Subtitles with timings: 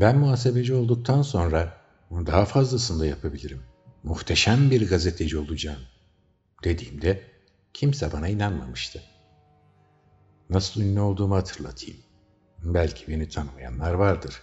[0.00, 1.76] Ben muhasebeci olduktan sonra
[2.10, 3.62] daha fazlasını da yapabilirim.
[4.02, 5.80] Muhteşem bir gazeteci olacağım.
[6.64, 7.22] Dediğimde
[7.74, 9.02] kimse bana inanmamıştı.
[10.50, 11.96] Nasıl ünlü olduğumu hatırlatayım.
[12.64, 14.42] Belki beni tanımayanlar vardır.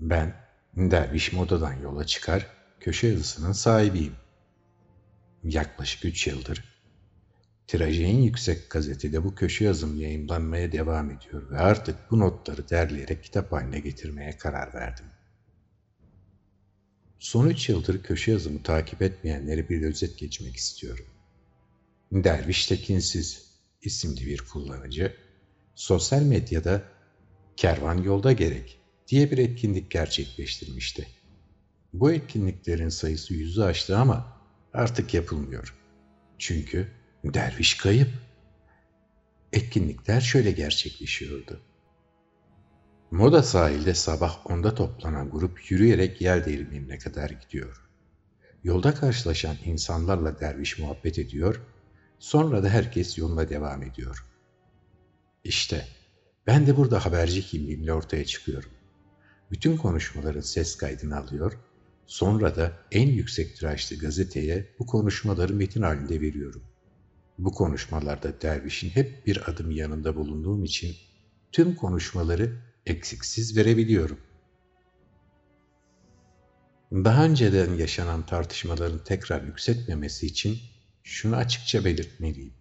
[0.00, 0.34] Ben
[0.76, 2.46] derviş modadan yola çıkar,
[2.80, 4.14] köşe yazısının sahibiyim.
[5.44, 6.69] Yaklaşık üç yıldır
[7.70, 13.52] tirajı yüksek gazetede bu köşe yazım yayınlanmaya devam ediyor ve artık bu notları derleyerek kitap
[13.52, 15.06] haline getirmeye karar verdim.
[17.18, 21.04] Son üç yıldır köşe yazımı takip etmeyenlere bir özet geçmek istiyorum.
[22.12, 23.44] Derviş Tekinsiz
[23.82, 25.16] isimli bir kullanıcı,
[25.74, 26.82] sosyal medyada
[27.56, 31.06] kervan yolda gerek diye bir etkinlik gerçekleştirmişti.
[31.92, 34.40] Bu etkinliklerin sayısı yüzü aştı ama
[34.74, 35.74] artık yapılmıyor.
[36.38, 38.08] Çünkü derviş kayıp.
[39.52, 41.60] Etkinlikler şöyle gerçekleşiyordu.
[43.10, 47.88] Moda sahilde sabah onda toplanan grup yürüyerek yer değirmenine kadar gidiyor.
[48.64, 51.60] Yolda karşılaşan insanlarla derviş muhabbet ediyor,
[52.18, 54.26] sonra da herkes yoluna devam ediyor.
[55.44, 55.88] İşte
[56.46, 58.70] ben de burada haberci kimliğimle ortaya çıkıyorum.
[59.50, 61.58] Bütün konuşmaların ses kaydını alıyor,
[62.06, 66.62] sonra da en yüksek tirajlı gazeteye bu konuşmaları metin halinde veriyorum.
[67.40, 70.96] Bu konuşmalarda dervişin hep bir adım yanında bulunduğum için
[71.52, 74.20] tüm konuşmaları eksiksiz verebiliyorum.
[76.92, 80.58] Daha önceden yaşanan tartışmaların tekrar yükseltmemesi için
[81.02, 82.54] şunu açıkça belirtmeliyim.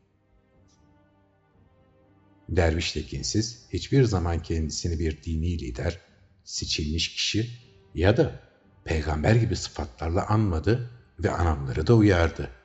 [2.49, 5.99] Derviş tekinsiz hiçbir zaman kendisini bir dini lider,
[6.43, 7.49] seçilmiş kişi
[7.95, 8.39] ya da
[8.83, 12.58] peygamber gibi sıfatlarla anmadı ve anamları da uyardı.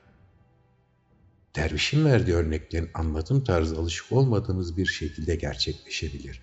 [1.55, 6.41] Dervişin verdiği örneklerin anlatım tarzı alışık olmadığımız bir şekilde gerçekleşebilir.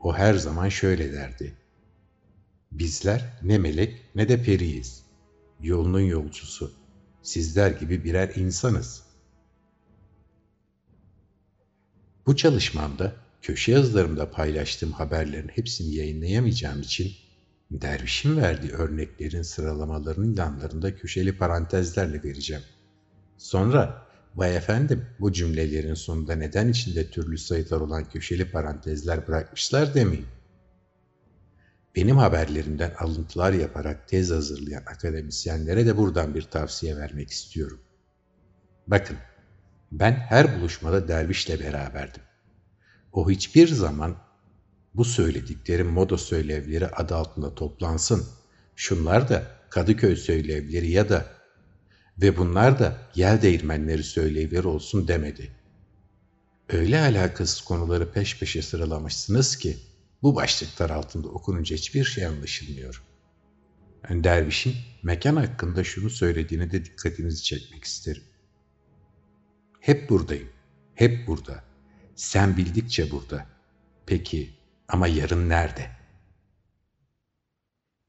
[0.00, 1.56] O her zaman şöyle derdi.
[2.72, 5.02] Bizler ne melek ne de periyiz.
[5.60, 6.72] Yolunun yolcusu.
[7.22, 9.02] Sizler gibi birer insanız.
[12.26, 17.12] Bu çalışmamda köşe yazılarımda paylaştığım haberlerin hepsini yayınlayamayacağım için
[17.70, 22.62] dervişin verdiği örneklerin sıralamalarının yanlarında köşeli parantezlerle vereceğim.
[23.38, 30.26] Sonra Vay efendim bu cümlelerin sonunda neden içinde türlü sayılar olan köşeli parantezler bırakmışlar demeyin.
[31.96, 37.80] Benim haberlerimden alıntılar yaparak tez hazırlayan akademisyenlere de buradan bir tavsiye vermek istiyorum.
[38.86, 39.16] Bakın,
[39.92, 42.22] ben her buluşmada dervişle beraberdim.
[43.12, 44.16] O hiçbir zaman
[44.94, 48.26] bu söylediklerim moda söylevleri adı altında toplansın.
[48.76, 51.37] Şunlar da Kadıköy söylevleri ya da
[52.22, 55.50] ve bunlar da yel değirmenleri söyleyiver olsun demedi.
[56.68, 59.76] Öyle alakasız konuları peş peşe sıralamışsınız ki
[60.22, 63.02] bu başlıklar altında okununca hiçbir şey anlaşılmıyor.
[64.10, 68.22] Dervişin mekan hakkında şunu söylediğine de dikkatinizi çekmek isterim.
[69.80, 70.48] Hep buradayım,
[70.94, 71.64] hep burada.
[72.16, 73.46] Sen bildikçe burada.
[74.06, 74.50] Peki
[74.88, 75.97] ama yarın nerede?''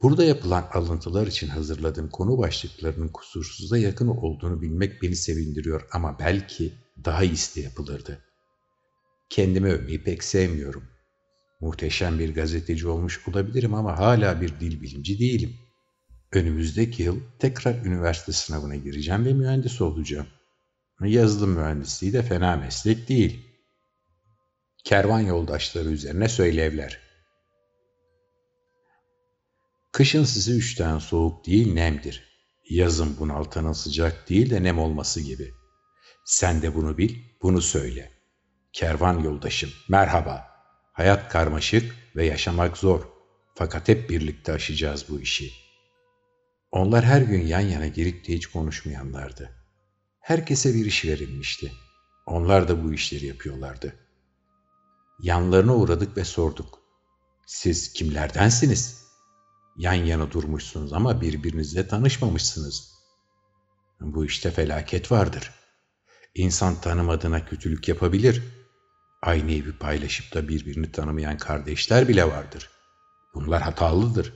[0.02, 6.74] Burada yapılan alıntılar için hazırladığım konu başlıklarının kusursuza yakın olduğunu bilmek beni sevindiriyor ama belki
[7.06, 8.20] daha iyisi yapılırdı.
[9.30, 10.84] Kendimi övmeyi pek sevmiyorum.
[11.62, 15.54] Muhteşem bir gazeteci olmuş olabilirim ama hala bir dil bilimci değilim.
[16.32, 20.28] Önümüzdeki yıl tekrar üniversite sınavına gireceğim ve mühendis olacağım.
[21.02, 23.46] Yazılım mühendisliği de fena meslek değil.
[24.84, 27.09] Kervan yoldaşları üzerine söylevler.
[29.92, 32.30] Kışın sizi üçten soğuk değil nemdir.
[32.70, 35.54] Yazın bunaltanın sıcak değil de nem olması gibi.
[36.26, 38.12] Sen de bunu bil, bunu söyle.
[38.74, 40.48] Kervan yoldaşım, merhaba.
[40.94, 43.02] Hayat karmaşık ve yaşamak zor.
[43.56, 45.52] Fakat hep birlikte aşacağız bu işi.
[46.72, 49.52] Onlar her gün yan yana gelip de hiç konuşmayanlardı.
[50.20, 51.72] Herkese bir iş verilmişti.
[52.26, 53.96] Onlar da bu işleri yapıyorlardı.
[55.20, 56.80] Yanlarına uğradık ve sorduk.
[57.48, 59.09] Siz kimlerdensiniz?''
[59.80, 62.94] Yan yana durmuşsunuz ama birbirinizle tanışmamışsınız.
[64.00, 65.52] Bu işte felaket vardır.
[66.36, 68.44] İnsan tanımadığına kötülük yapabilir.
[69.22, 72.70] Aynı evi paylaşıp da birbirini tanımayan kardeşler bile vardır.
[73.34, 74.34] Bunlar hatalıdır.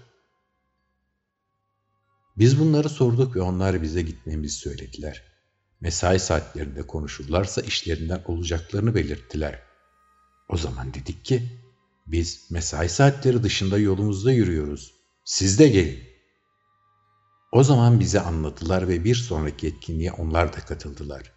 [2.37, 5.23] Biz bunları sorduk ve onlar bize gitmemizi söylediler.
[5.81, 9.61] Mesai saatlerinde konuşurlarsa işlerinden olacaklarını belirttiler.
[10.49, 11.61] O zaman dedik ki,
[12.07, 15.02] biz mesai saatleri dışında yolumuzda yürüyoruz.
[15.25, 16.03] Siz de gelin.
[17.51, 21.33] O zaman bize anlattılar ve bir sonraki etkinliğe onlar da katıldılar.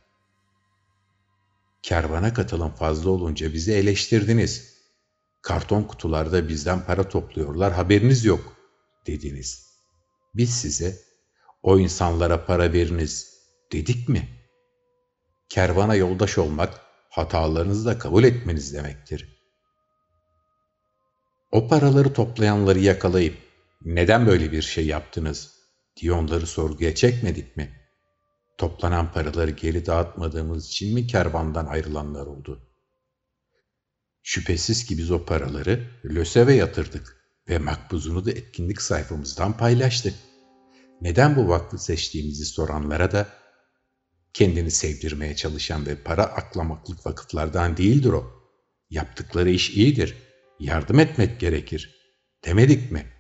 [1.83, 4.77] Kervana katılım fazla olunca bizi eleştirdiniz.
[5.43, 8.57] Karton kutularda bizden para topluyorlar haberiniz yok
[9.07, 9.67] dediniz.
[10.35, 10.99] Biz size
[11.63, 13.41] o insanlara para veriniz
[13.73, 14.29] dedik mi?
[15.49, 16.81] Kervana yoldaş olmak
[17.11, 19.37] hatalarınızı da kabul etmeniz demektir.
[21.53, 23.46] O paraları toplayanları yakalayıp
[23.85, 25.55] neden böyle bir şey yaptınız
[25.97, 27.81] diye onları sorguya çekmedik mi?
[28.59, 32.63] Toplanan paraları geri dağıtmadığımız için mi kervandan ayrılanlar oldu?
[34.23, 37.17] Şüphesiz ki biz o paraları LÖSEV'e yatırdık
[37.49, 40.15] ve makbuzunu da etkinlik sayfamızdan paylaştık.
[41.01, 43.29] Neden bu vakfı seçtiğimizi soranlara da
[44.33, 48.37] kendini sevdirmeye çalışan ve para aklamaklık vakıflardan değildir o.
[48.91, 50.15] Yaptıkları iş iyidir.
[50.61, 51.97] Yardım etmek gerekir.
[52.45, 53.16] Demedik mi?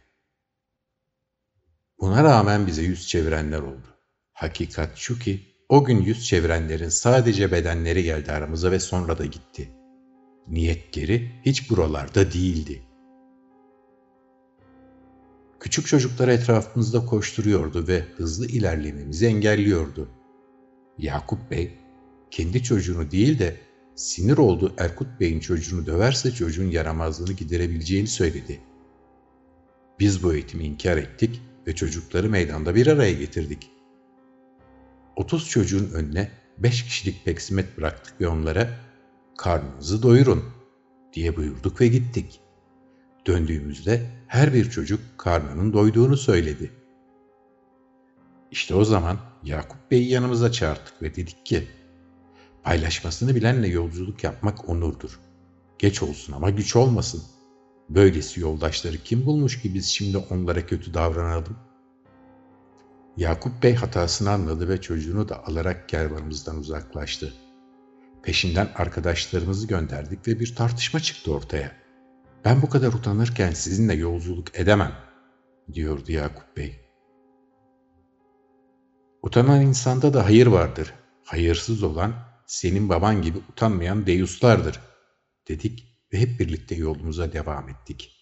[2.00, 3.86] Buna rağmen bize yüz çevirenler oldu.
[4.32, 9.70] Hakikat şu ki o gün yüz çevirenlerin sadece bedenleri geldi aramıza ve sonra da gitti.
[10.48, 12.82] Niyetleri hiç buralarda değildi.
[15.60, 20.08] Küçük çocuklar etrafımızda koşturuyordu ve hızlı ilerlememizi engelliyordu.
[20.98, 21.78] Yakup Bey,
[22.30, 23.56] kendi çocuğunu değil de
[23.94, 28.60] sinir olduğu Erkut Bey'in çocuğunu döverse çocuğun yaramazlığını giderebileceğini söyledi.
[30.00, 33.70] Biz bu eğitimi inkar ettik ve çocukları meydanda bir araya getirdik.
[35.16, 38.70] 30 çocuğun önüne 5 kişilik peksimet bıraktık ve onlara
[39.38, 40.44] karnınızı doyurun
[41.12, 42.40] diye buyurduk ve gittik.
[43.26, 46.70] Döndüğümüzde her bir çocuk karnının doyduğunu söyledi.
[48.50, 51.68] İşte o zaman Yakup Bey'i yanımıza çağırdık ve dedik ki,
[52.62, 55.20] paylaşmasını bilenle yolculuk yapmak onurdur.
[55.78, 57.22] Geç olsun ama güç olmasın.
[57.88, 61.56] Böylesi yoldaşları kim bulmuş ki biz şimdi onlara kötü davranalım?
[63.16, 67.34] Yakup Bey hatasını anladı ve çocuğunu da alarak kervanımızdan uzaklaştı.
[68.22, 71.72] Peşinden arkadaşlarımızı gönderdik ve bir tartışma çıktı ortaya.
[72.44, 74.92] Ben bu kadar utanırken sizinle yolculuk edemem,
[75.72, 76.80] diyordu Yakup Bey.
[79.22, 80.94] Utanan insanda da hayır vardır.
[81.24, 82.14] Hayırsız olan
[82.46, 84.80] senin baban gibi utanmayan deyuslardır,
[85.48, 88.12] dedik ve hep birlikte yolumuza devam ettik.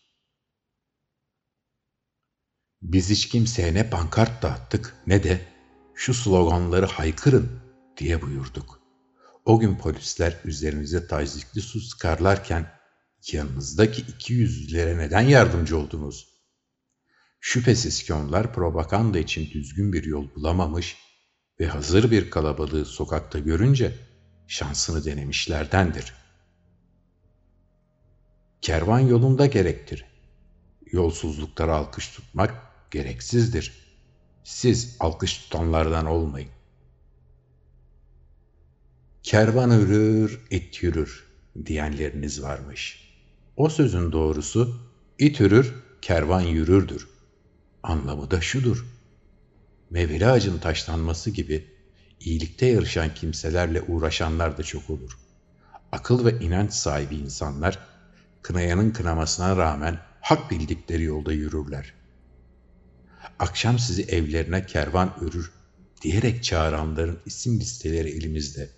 [2.82, 5.40] Biz hiç kimseye ne pankart dağıttık ne de
[5.94, 7.60] şu sloganları haykırın
[7.96, 8.80] diye buyurduk.
[9.44, 12.70] O gün polisler üzerimize tazikli su sıkarlarken
[13.32, 16.28] yanınızdaki iki yüzlülere neden yardımcı oldunuz?
[17.40, 20.96] Şüphesiz ki onlar propaganda için düzgün bir yol bulamamış
[21.60, 23.94] ve hazır bir kalabalığı sokakta görünce
[24.48, 26.23] şansını denemişlerdendir.
[28.64, 30.04] Kervan yolunda gerektir.
[30.92, 32.54] Yolsuzluklara alkış tutmak
[32.90, 33.72] gereksizdir.
[34.44, 36.48] Siz alkış tutanlardan olmayın.
[39.22, 41.24] Kervan yürür, it yürür
[41.66, 43.12] diyenleriniz varmış.
[43.56, 44.76] O sözün doğrusu
[45.18, 47.08] it yürür, kervan yürürdür.
[47.82, 48.86] Anlamı da şudur.
[49.90, 51.66] Meyveli ağacın taşlanması gibi
[52.20, 55.18] iyilikte yarışan kimselerle uğraşanlar da çok olur.
[55.92, 57.93] Akıl ve inanç sahibi insanlar
[58.44, 61.94] kınayanın kınamasına rağmen hak bildikleri yolda yürürler.
[63.38, 65.52] Akşam sizi evlerine kervan örür
[66.02, 68.70] diyerek çağıranların isim listeleri elimizde.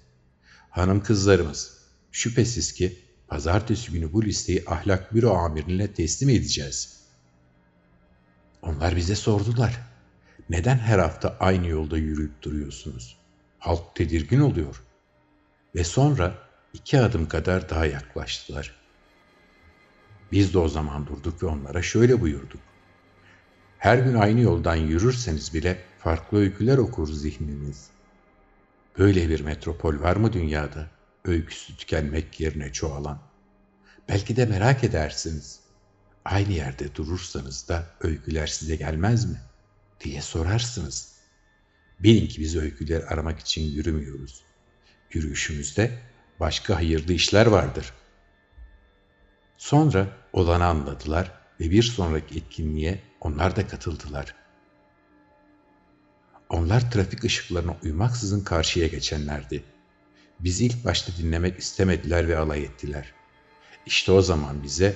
[0.71, 1.79] Hanım kızlarımız,
[2.13, 7.01] şüphesiz ki pazartesi günü bu listeyi ahlak büro amirine teslim edeceğiz.
[8.63, 9.81] Onlar bize sordular.
[10.51, 13.17] Neden her hafta aynı yolda yürüyüp duruyorsunuz?
[13.59, 14.83] Halk tedirgin oluyor.
[15.75, 16.35] Ve sonra
[16.73, 18.86] iki adım kadar daha yaklaştılar.
[20.33, 22.61] Biz de o zaman durduk ve onlara şöyle buyurduk.
[23.79, 27.91] Her gün aynı yoldan yürürseniz bile farklı öyküler okur zihniniz.
[28.99, 30.91] Böyle bir metropol var mı dünyada?
[31.25, 33.19] Öyküsü tükenmek yerine çoğalan.
[34.09, 35.61] Belki de merak edersiniz.
[36.25, 39.37] Aynı yerde durursanız da öyküler size gelmez mi?
[40.01, 41.13] diye sorarsınız.
[42.01, 44.43] Bilin ki biz öyküler aramak için yürümüyoruz.
[45.13, 45.99] Yürüyüşümüzde
[46.41, 47.93] başka hayırlı işler vardır.
[49.59, 54.35] Sonra olanı anladılar ve bir sonraki etkinliğe onlar da katıldılar.
[56.49, 59.65] Onlar trafik ışıklarına uymaksızın karşıya geçenlerdi.
[60.41, 63.13] Bizi ilk başta dinlemek istemediler ve alay ettiler.
[63.87, 64.95] İşte o zaman bize,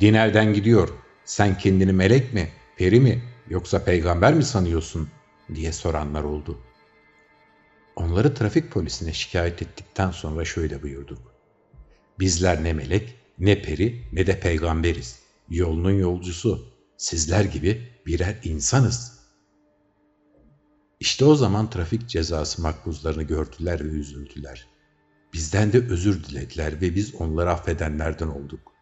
[0.00, 0.88] Dinerden gidiyor,
[1.24, 5.08] sen kendini melek mi, peri mi yoksa peygamber mi sanıyorsun
[5.54, 6.58] diye soranlar oldu.
[7.96, 11.34] Onları trafik polisine şikayet ettikten sonra şöyle buyurduk.
[12.18, 15.18] Bizler ne melek, ne peri, ne de peygamberiz.
[15.50, 19.18] Yolunun yolcusu, sizler gibi birer insanız.
[21.00, 24.68] İşte o zaman trafik cezası makbuzlarını gördüler ve üzüldüler.
[25.32, 28.72] Bizden de özür dilediler ve biz onları affedenlerden olduk.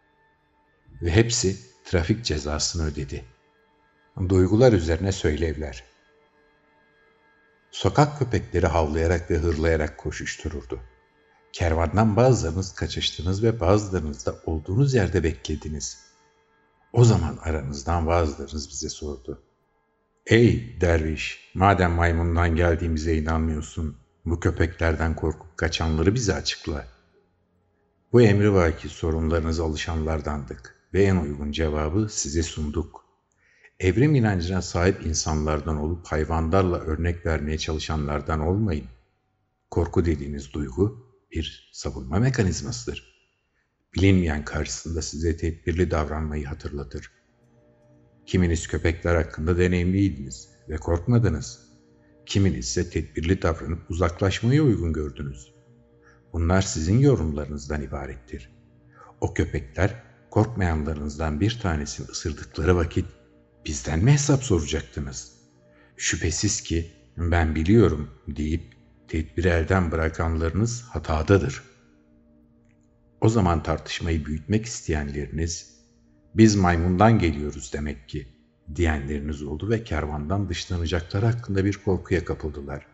[1.01, 3.25] ve hepsi trafik cezasını ödedi.
[4.29, 5.83] Duygular üzerine söylevler.
[7.71, 10.79] Sokak köpekleri havlayarak ve hırlayarak koşuştururdu.
[11.57, 15.97] Kervandan bazılarınız kaçıştınız ve bazılarınız da olduğunuz yerde beklediniz.
[16.93, 19.41] O zaman aranızdan bazılarınız bize sordu.
[20.25, 26.87] Ey derviş, madem maymundan geldiğimize inanmıyorsun, bu köpeklerden korkup kaçanları bize açıkla.
[28.13, 33.05] Bu emri vaki sorunlarınıza alışanlardandık ve en uygun cevabı size sunduk.
[33.79, 38.87] Evrim inancına sahip insanlardan olup hayvanlarla örnek vermeye çalışanlardan olmayın.
[39.71, 43.17] Korku dediğiniz duygu bir savunma mekanizmasıdır.
[43.95, 47.11] Bilinmeyen karşısında size tedbirli davranmayı hatırlatır.
[48.25, 51.59] Kiminiz köpekler hakkında deneyimliydiniz ve korkmadınız.
[52.25, 55.53] Kiminiz ise tedbirli davranıp uzaklaşmayı uygun gördünüz.
[56.33, 58.51] Bunlar sizin yorumlarınızdan ibarettir.
[59.21, 63.05] O köpekler korkmayanlarınızdan bir tanesini ısırdıkları vakit
[63.65, 65.31] bizden mi hesap soracaktınız?
[65.97, 68.76] Şüphesiz ki ben biliyorum deyip
[69.07, 71.63] tedbiri elden bırakanlarınız hatadadır.
[73.21, 75.77] O zaman tartışmayı büyütmek isteyenleriniz
[76.35, 78.27] biz maymundan geliyoruz demek ki
[78.75, 82.85] diyenleriniz oldu ve kervandan dışlanacakları hakkında bir korkuya kapıldılar.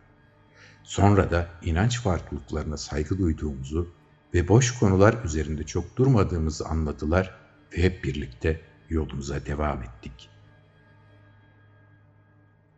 [0.82, 3.94] Sonra da inanç farklılıklarına saygı duyduğumuzu
[4.34, 7.34] ve boş konular üzerinde çok durmadığımızı anladılar
[7.72, 10.30] ve hep birlikte yolumuza devam ettik.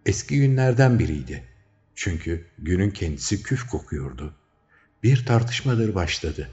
[0.06, 1.55] Eski günlerden biriydi.
[1.96, 4.34] Çünkü günün kendisi küf kokuyordu.
[5.02, 6.48] Bir tartışmadır başladı.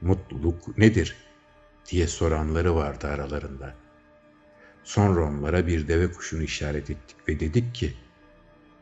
[0.00, 1.16] Mutluluk nedir
[1.90, 3.74] diye soranları vardı aralarında.
[4.84, 7.94] Sonra onlara bir deve kuşunu işaret ettik ve dedik ki,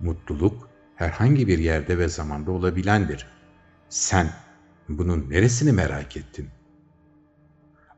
[0.01, 3.27] mutluluk herhangi bir yerde ve zamanda olabilendir.
[3.89, 4.33] Sen
[4.89, 6.49] bunun neresini merak ettin?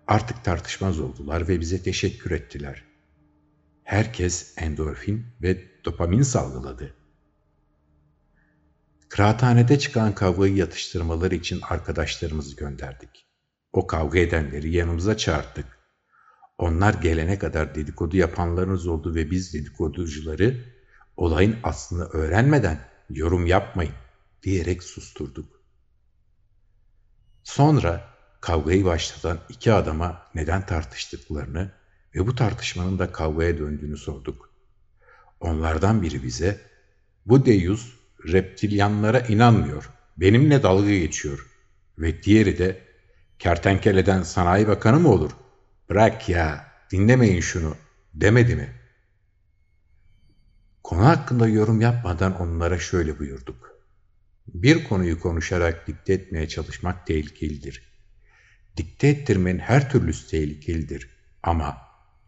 [0.07, 2.85] Artık tartışmaz oldular ve bize teşekkür ettiler.
[3.85, 7.04] Herkes endorfin ve dopamin salgıladı.
[9.09, 13.27] Kıraathanede çıkan kavgayı yatıştırmaları için arkadaşlarımızı gönderdik.
[13.73, 15.79] O kavga edenleri yanımıza çağırdık.
[16.59, 20.65] Onlar gelene kadar dedikodu yapanlarınız oldu ve biz dedikoducuları
[21.17, 22.81] olayın aslını öğrenmeden
[23.11, 23.95] yorum yapmayın
[24.43, 25.61] diyerek susturduk.
[27.45, 31.73] Sonra kavgayı başlatan iki adama neden tartıştıklarını
[32.15, 34.51] ve bu tartışmanın da kavgaya döndüğünü sorduk.
[35.41, 36.61] Onlardan biri bize,
[37.27, 41.47] bu deyuz reptilyanlara inanmıyor, benimle dalga geçiyor
[41.99, 42.81] ve diğeri de
[43.39, 45.31] kertenkeleden sanayi bakanı mı olur?
[45.89, 47.77] Bırak ya, dinlemeyin şunu
[48.15, 48.69] demedi mi?
[50.83, 53.75] Konu hakkında yorum yapmadan onlara şöyle buyurduk.
[54.47, 57.83] Bir konuyu konuşarak dikte etmeye çalışmak tehlikelidir.
[58.77, 61.11] Dikte ettirmenin her türlüsü tehlikelidir
[61.43, 61.79] ama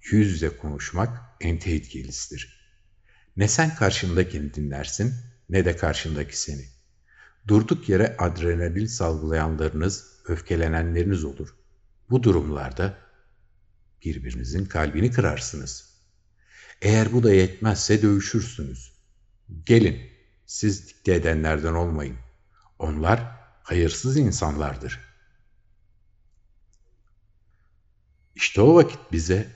[0.02, 2.56] yüz yüze konuşmak en tehlikelisidir.
[3.36, 5.14] Ne sen karşındakini dinlersin
[5.48, 6.64] ne de karşındaki seni.
[7.48, 11.54] Durduk yere adrenalin salgılayanlarınız, öfkelenenleriniz olur.
[12.10, 12.98] Bu durumlarda
[14.04, 15.96] birbirinizin kalbini kırarsınız.
[16.82, 18.92] Eğer bu da yetmezse dövüşürsünüz.
[19.66, 20.10] Gelin,
[20.46, 22.16] siz dikte edenlerden olmayın.
[22.78, 23.20] Onlar
[23.62, 25.00] hayırsız insanlardır.
[28.34, 29.46] İşte o vakit bize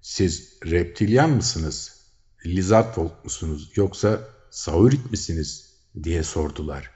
[0.00, 2.06] siz reptilyan mısınız,
[2.46, 6.90] lizard folk musunuz yoksa saurit misiniz diye sordular.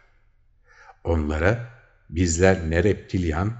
[1.05, 1.71] Onlara
[2.11, 3.53] bizler ne reptilyan,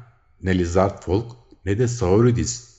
[0.43, 2.75] ne lizard folk ne de sauridiz.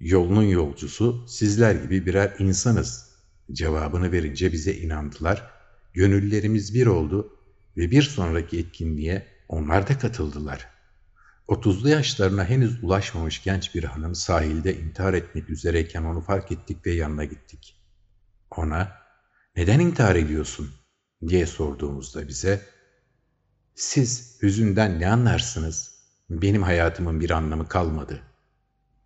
[0.00, 3.12] Yolunun yolcusu sizler gibi birer insanız.
[3.52, 5.50] Cevabını verince bize inandılar.
[5.92, 7.38] Gönüllerimiz bir oldu
[7.76, 10.68] ve bir sonraki etkinliğe onlar da katıldılar.
[11.48, 16.92] Otuzlu yaşlarına henüz ulaşmamış genç bir hanım sahilde intihar etmek üzereyken onu fark ettik ve
[16.92, 17.76] yanına gittik.
[18.50, 19.01] Ona
[19.56, 20.70] neden intihar ediyorsun
[21.28, 22.66] diye sorduğumuzda bize
[23.74, 25.92] siz hüzünden ne anlarsınız?
[26.30, 28.22] Benim hayatımın bir anlamı kalmadı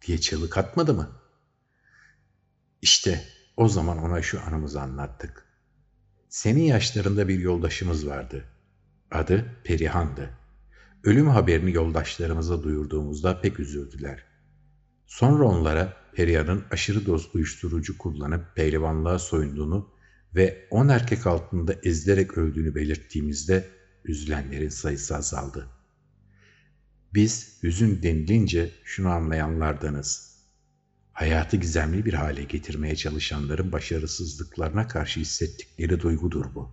[0.07, 1.11] diye çığlık atmadı mı?
[2.83, 3.25] İşte
[3.57, 5.47] o zaman ona şu anımızı anlattık.
[6.29, 8.45] Senin yaşlarında bir yoldaşımız vardı.
[9.11, 10.31] Adı Perihan'dı.
[11.05, 14.25] Ölüm haberini yoldaşlarımıza duyurduğumuzda pek üzüldüler.
[15.07, 19.96] Sonra onlara Perihan'ın aşırı doz uyuşturucu kullanıp pehlivanlığa soyunduğunu
[20.37, 23.69] ve on erkek altında ezilerek öldüğünü belirttiğimizde
[24.05, 25.69] üzülenlerin sayısı azaldı.
[27.15, 30.37] Biz hüzün denilince şunu anlayanlardanız.
[31.13, 36.71] Hayatı gizemli bir hale getirmeye çalışanların başarısızlıklarına karşı hissettikleri duygudur bu.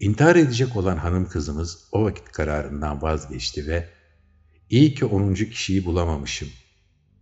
[0.00, 3.88] İntihar edecek olan hanım kızımız o vakit kararından vazgeçti ve
[4.70, 6.48] iyi ki onuncu kişiyi bulamamışım.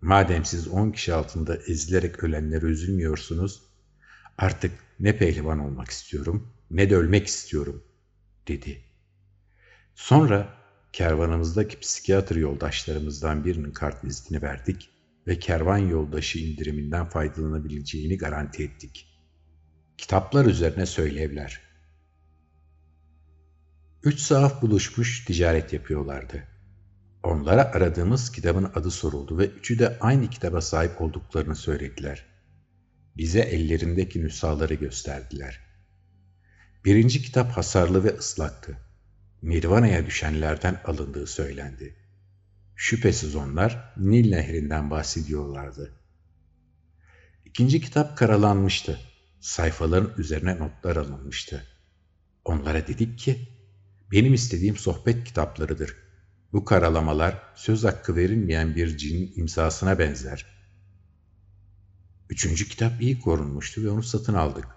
[0.00, 3.62] Madem siz on kişi altında ezilerek ölenlere üzülmüyorsunuz,
[4.38, 7.84] artık ne pehlivan olmak istiyorum ne de ölmek istiyorum,
[8.48, 8.84] dedi.
[9.94, 10.54] Sonra
[10.92, 14.90] kervanımızdaki psikiyatr yoldaşlarımızdan birinin kartvizitini verdik
[15.26, 19.08] ve kervan yoldaşı indiriminden faydalanabileceğini garanti ettik.
[19.98, 21.60] Kitaplar üzerine söylevler.
[24.02, 26.48] Üç sahaf buluşmuş ticaret yapıyorlardı.
[27.22, 32.31] Onlara aradığımız kitabın adı soruldu ve üçü de aynı kitaba sahip olduklarını söylediler.
[33.16, 35.60] Bize ellerindeki nüshaları gösterdiler.
[36.84, 38.78] Birinci kitap hasarlı ve ıslaktı.
[39.42, 41.96] Nirvana'ya düşenlerden alındığı söylendi.
[42.76, 45.92] Şüphesiz onlar Nil Nehri'nden bahsediyorlardı.
[47.44, 49.00] İkinci kitap karalanmıştı.
[49.40, 51.66] Sayfaların üzerine notlar alınmıştı.
[52.44, 53.48] Onlara dedik ki,
[54.12, 55.96] benim istediğim sohbet kitaplarıdır.
[56.52, 60.46] Bu karalamalar söz hakkı verilmeyen bir cinin imzasına benzer.
[62.32, 64.68] Üçüncü kitap iyi korunmuştu ve onu satın aldık.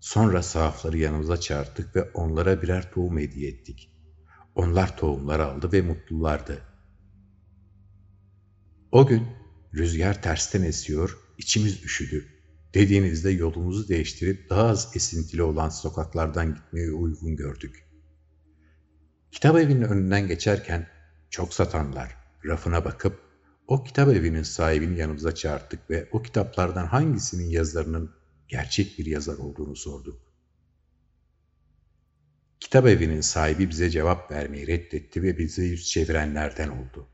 [0.00, 3.92] Sonra sahafları yanımıza çağırdık ve onlara birer tohum hediye ettik.
[4.54, 6.62] Onlar tohumlar aldı ve mutlulardı.
[8.92, 9.26] O gün
[9.74, 12.26] rüzgar tersten esiyor, içimiz üşüdü.
[12.74, 17.88] Dediğinizde yolumuzu değiştirip daha az esintili olan sokaklardan gitmeyi uygun gördük.
[19.32, 20.88] Kitap evinin önünden geçerken
[21.30, 23.23] çok satanlar rafına bakıp
[23.66, 28.14] o kitap evinin sahibini yanımıza çağırttık ve o kitaplardan hangisinin yazarının
[28.48, 30.20] gerçek bir yazar olduğunu sorduk.
[32.60, 37.08] Kitap evinin sahibi bize cevap vermeyi reddetti ve bize yüz çevirenlerden oldu.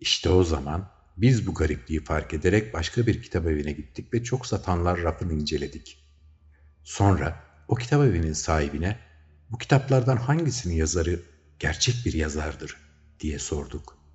[0.00, 4.46] İşte o zaman biz bu garipliği fark ederek başka bir kitap evine gittik ve çok
[4.46, 6.04] satanlar rafını inceledik.
[6.84, 8.98] Sonra o kitap evinin sahibine
[9.50, 11.22] bu kitaplardan hangisinin yazarı
[11.58, 12.76] gerçek bir yazardır
[13.20, 14.05] diye sorduk.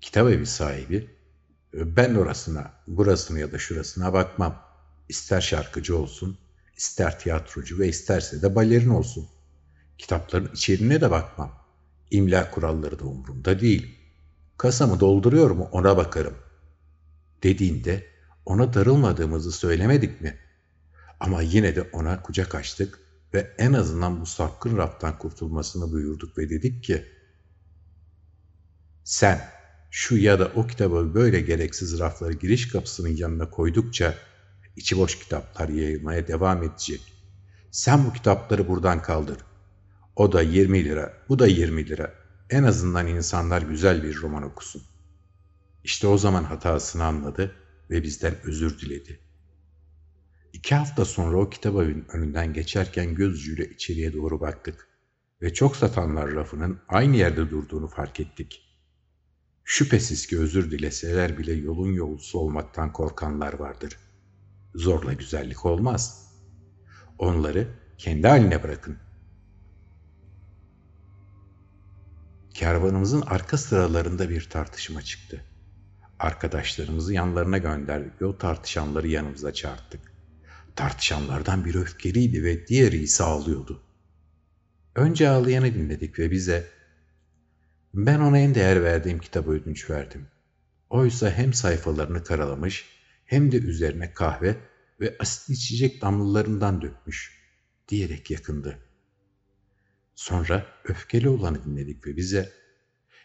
[0.00, 1.10] Kitap evi sahibi
[1.74, 4.68] ben orasına, burasına ya da şurasına bakmam.
[5.08, 6.38] İster şarkıcı olsun,
[6.76, 9.28] ister tiyatrocu ve isterse de balerin olsun.
[9.98, 11.52] Kitapların içeriğine de bakmam.
[12.10, 13.98] İmla kuralları da umurumda değil.
[14.56, 16.34] Kasamı dolduruyor mu ona bakarım.
[17.42, 18.06] Dediğinde
[18.46, 20.38] ona darılmadığımızı söylemedik mi?
[21.20, 22.98] Ama yine de ona kucak açtık
[23.34, 27.04] ve en azından bu sapkın raftan kurtulmasını buyurduk ve dedik ki
[29.04, 29.57] sen
[29.90, 34.14] şu ya da o kitabı böyle gereksiz rafları giriş kapısının yanına koydukça
[34.76, 37.12] içi boş kitaplar yayılmaya devam edecek.
[37.70, 39.38] Sen bu kitapları buradan kaldır.
[40.16, 42.14] O da 20 lira, bu da 20 lira.
[42.50, 44.82] En azından insanlar güzel bir roman okusun.
[45.84, 47.54] İşte o zaman hatasını anladı
[47.90, 49.20] ve bizden özür diledi.
[50.52, 54.88] İki hafta sonra o kitabın önünden geçerken göz içeriye doğru baktık
[55.42, 58.67] ve çok satanlar rafının aynı yerde durduğunu fark ettik.''
[59.70, 63.98] Şüphesiz ki özür dileseler bile yolun yolcusu olmaktan korkanlar vardır.
[64.74, 66.32] Zorla güzellik olmaz.
[67.18, 68.96] Onları kendi haline bırakın.
[72.54, 75.44] Kervanımızın arka sıralarında bir tartışma çıktı.
[76.18, 80.00] Arkadaşlarımızı yanlarına gönderdik ve o tartışanları yanımıza çağırttık.
[80.76, 83.82] Tartışanlardan biri öfkeliydi ve diğeri ise ağlıyordu.
[84.94, 86.77] Önce ağlayanı dinledik ve bize
[87.94, 90.28] ben ona en değer verdiğim kitabı ödünç verdim.
[90.90, 92.86] Oysa hem sayfalarını karalamış
[93.24, 94.56] hem de üzerine kahve
[95.00, 97.38] ve asit içecek damlalarından dökmüş
[97.88, 98.78] diyerek yakındı.
[100.14, 102.52] Sonra öfkeli olanı dinledik ve bize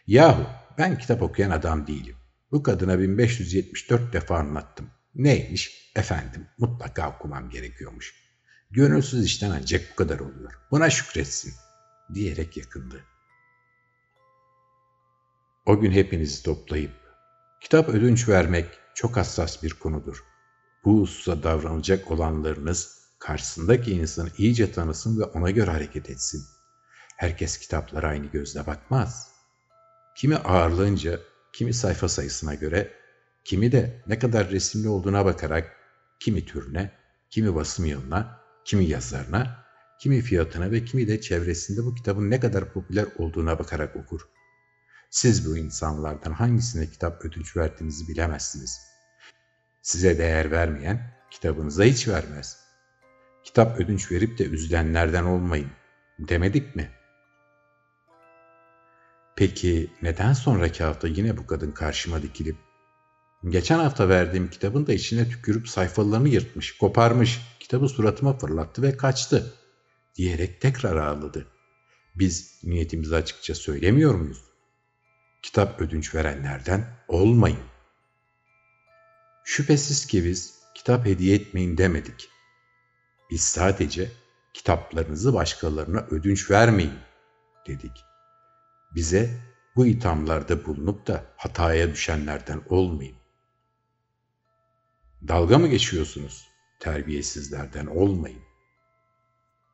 [0.06, 0.46] ''Yahu
[0.78, 2.16] ben kitap okuyan adam değilim.
[2.52, 4.90] Bu kadına 1574 defa anlattım.
[5.14, 5.92] Neymiş?
[5.96, 8.14] Efendim mutlaka okumam gerekiyormuş.
[8.70, 10.52] Gönülsüz işten ancak bu kadar oluyor.
[10.70, 11.54] Buna şükretsin.''
[12.14, 13.04] diyerek yakındı.
[15.66, 16.92] O gün hepinizi toplayıp
[17.60, 20.24] kitap ödünç vermek çok hassas bir konudur.
[20.84, 26.42] Bu hususa davranacak olanlarınız karşısındaki insanı iyice tanısın ve ona göre hareket etsin.
[27.16, 29.28] Herkes kitaplara aynı gözle bakmaz.
[30.16, 31.20] Kimi ağırlığınca,
[31.52, 32.92] kimi sayfa sayısına göre,
[33.44, 35.76] kimi de ne kadar resimli olduğuna bakarak,
[36.20, 36.92] kimi türüne,
[37.30, 39.64] kimi basım yılına, kimi yazarına,
[40.00, 44.20] kimi fiyatına ve kimi de çevresinde bu kitabın ne kadar popüler olduğuna bakarak okur.
[45.14, 48.80] Siz bu insanlardan hangisine kitap ödünç verdiğinizi bilemezsiniz.
[49.82, 52.58] Size değer vermeyen kitabınıza hiç vermez.
[53.44, 55.70] Kitap ödünç verip de üzülenlerden olmayın
[56.18, 56.90] demedik mi?
[59.36, 62.56] Peki neden sonraki hafta yine bu kadın karşıma dikilip
[63.48, 69.54] Geçen hafta verdiğim kitabın da içine tükürüp sayfalarını yırtmış, koparmış, kitabı suratıma fırlattı ve kaçtı
[70.14, 71.46] diyerek tekrar ağladı.
[72.14, 74.53] Biz niyetimizi açıkça söylemiyor muyuz?
[75.44, 77.64] Kitap ödünç verenlerden olmayın.
[79.44, 82.30] Şüphesiz ki biz kitap hediye etmeyin demedik.
[83.30, 84.12] Biz sadece
[84.54, 86.98] kitaplarınızı başkalarına ödünç vermeyin
[87.66, 88.04] dedik.
[88.94, 89.40] Bize
[89.76, 93.16] bu ithamlarda bulunup da hataya düşenlerden olmayın.
[95.28, 96.48] Dalga mı geçiyorsunuz?
[96.80, 98.42] Terbiyesizlerden olmayın.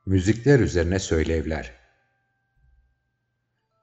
[0.06, 1.79] Müzikler üzerine söylevler.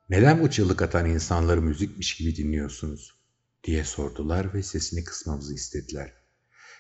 [0.10, 3.18] Neden bu çığlık atan insanları müzikmiş gibi dinliyorsunuz?
[3.64, 6.14] diye sordular ve sesini kısmamızı istediler.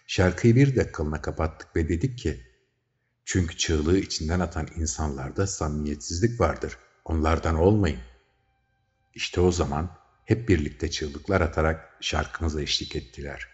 [0.08, 2.44] Şarkıyı bir dakikalığına kapattık ve dedik ki,
[3.26, 6.78] çünkü çığlığı içinden atan insanlarda samimiyetsizlik vardır.
[7.06, 8.00] Onlardan olmayın.
[9.14, 13.48] İşte o zaman hep birlikte çığlıklar atarak şarkımıza eşlik ettiler.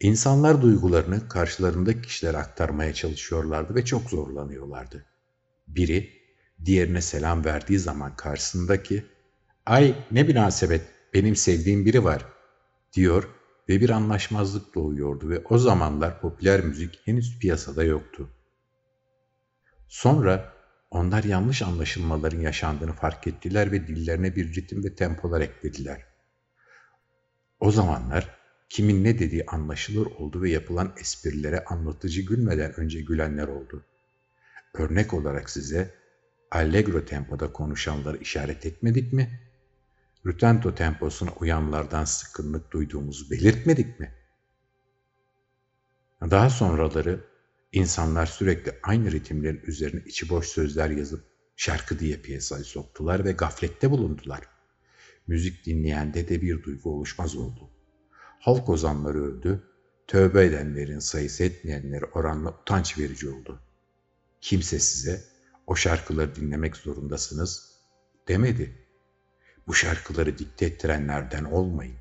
[0.00, 5.06] İnsanlar duygularını karşılarındaki kişilere aktarmaya çalışıyorlardı ve çok zorlanıyorlardı.
[5.68, 6.17] Biri
[6.64, 9.04] diğerine selam verdiği zaman karşısındaki
[9.66, 10.82] ''Ay ne münasebet
[11.14, 12.32] benim sevdiğim biri var''
[12.92, 13.28] diyor
[13.68, 18.28] ve bir anlaşmazlık doğuyordu ve o zamanlar popüler müzik henüz piyasada yoktu.
[19.88, 20.52] Sonra
[20.90, 26.04] onlar yanlış anlaşılmaların yaşandığını fark ettiler ve dillerine bir ritim ve tempolar eklediler.
[27.60, 33.84] O zamanlar kimin ne dediği anlaşılır oldu ve yapılan esprilere anlatıcı gülmeden önce gülenler oldu.
[34.74, 35.94] Örnek olarak size
[36.50, 39.40] allegro tempoda konuşanları işaret etmedik mi?
[40.26, 44.14] Rütento temposuna uyanlardan sıkkınlık duyduğumuzu belirtmedik mi?
[46.20, 47.24] Daha sonraları
[47.72, 51.24] insanlar sürekli aynı ritimlerin üzerine içi boş sözler yazıp
[51.56, 54.40] şarkı diye piyasaya soktular ve gaflette bulundular.
[55.26, 57.70] Müzik dinleyende de bir duygu oluşmaz oldu.
[58.40, 59.62] Halk ozanları öldü,
[60.06, 63.60] tövbe edenlerin sayısı etmeyenleri oranla utanç verici oldu.
[64.40, 65.24] Kimse size
[65.68, 67.72] o şarkıları dinlemek zorundasınız
[68.28, 68.86] demedi.
[69.66, 71.96] Bu şarkıları dikte ettirenlerden olmayın.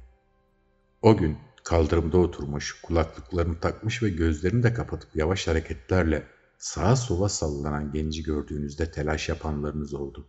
[1.02, 6.28] O gün kaldırımda oturmuş, kulaklıklarını takmış ve gözlerini de kapatıp yavaş hareketlerle
[6.58, 10.28] sağa sola sallanan genci gördüğünüzde telaş yapanlarınız oldu.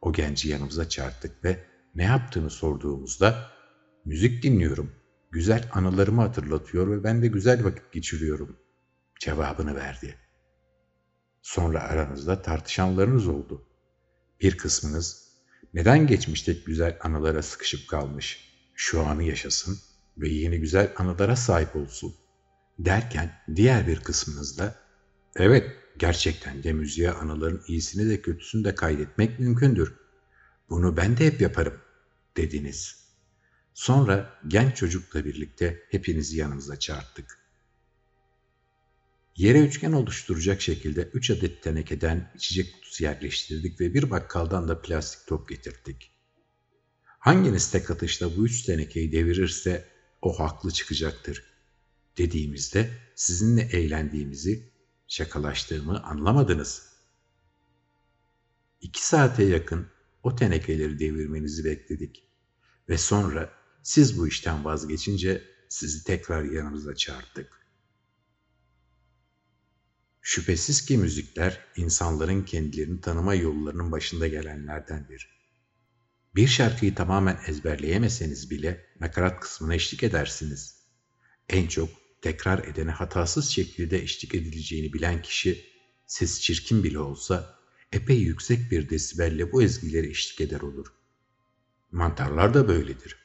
[0.00, 3.50] O genci yanımıza çağırttık ve ne yaptığını sorduğumuzda
[4.04, 4.92] müzik dinliyorum,
[5.30, 8.56] güzel anılarımı hatırlatıyor ve ben de güzel vakit geçiriyorum
[9.20, 10.23] cevabını verdi.
[11.44, 13.64] Sonra aranızda tartışanlarınız oldu.
[14.40, 15.28] Bir kısmınız
[15.74, 19.78] neden geçmişteki güzel anılara sıkışıp kalmış, şu anı yaşasın
[20.18, 22.14] ve yeni güzel anılara sahip olsun
[22.78, 24.74] derken diğer bir kısmınız da
[25.36, 29.94] evet gerçekten de müziğe anıların iyisini de kötüsünü de kaydetmek mümkündür.
[30.70, 31.80] Bunu ben de hep yaparım
[32.36, 33.04] dediniz.
[33.74, 37.43] Sonra genç çocukla birlikte hepinizi yanımıza çağırttık.
[39.36, 45.26] Yere üçgen oluşturacak şekilde üç adet tenekeden içecek kutusu yerleştirdik ve bir bakkaldan da plastik
[45.26, 46.10] top getirdik.
[47.04, 49.88] Hanginiz tek atışta bu üç tenekeyi devirirse
[50.22, 51.44] o haklı çıkacaktır
[52.18, 54.72] dediğimizde sizinle eğlendiğimizi,
[55.08, 56.94] şakalaştığımı anlamadınız.
[58.80, 59.86] İki saate yakın
[60.22, 62.24] o tenekeleri devirmenizi bekledik
[62.88, 67.63] ve sonra siz bu işten vazgeçince sizi tekrar yanımıza çağırdık.
[70.26, 75.28] Şüphesiz ki müzikler insanların kendilerini tanıma yollarının başında gelenlerdendir.
[76.36, 80.82] Bir şarkıyı tamamen ezberleyemeseniz bile nakarat kısmına eşlik edersiniz.
[81.48, 81.88] En çok
[82.22, 85.64] tekrar edene hatasız şekilde eşlik edileceğini bilen kişi,
[86.06, 87.58] ses çirkin bile olsa
[87.92, 90.86] epey yüksek bir desibelle bu ezgileri eşlik eder olur.
[91.92, 93.23] Mantarlar da böyledir